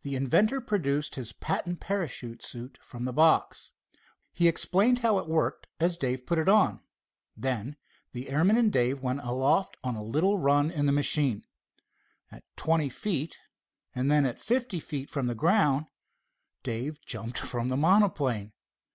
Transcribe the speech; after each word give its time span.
The 0.00 0.16
inventor 0.16 0.58
produced 0.62 1.16
his 1.16 1.34
patent 1.34 1.80
parachute 1.80 2.42
suit 2.42 2.78
from 2.80 3.04
the 3.04 3.12
box. 3.12 3.72
He 4.32 4.48
explained 4.48 5.00
how 5.00 5.18
it 5.18 5.28
worked 5.28 5.66
as 5.78 5.98
Dave 5.98 6.24
put 6.24 6.38
it 6.38 6.48
on. 6.48 6.80
Then 7.36 7.76
the 8.14 8.30
airman 8.30 8.56
and 8.56 8.72
Dave 8.72 9.02
went 9.02 9.20
aloft 9.20 9.76
on 9.84 9.96
a 9.96 10.02
little 10.02 10.38
run 10.38 10.70
in 10.70 10.86
the 10.86 10.92
machine. 10.92 11.44
At 12.32 12.42
twenty 12.56 12.88
feet, 12.88 13.36
and 13.94 14.10
then 14.10 14.24
at 14.24 14.38
fifty 14.38 14.80
feet 14.80 15.10
from 15.10 15.26
the 15.26 15.34
ground 15.34 15.84
Dave 16.62 16.98
jumped 17.04 17.36
from 17.36 17.68
the 17.68 17.76
monoplane. 17.76 18.54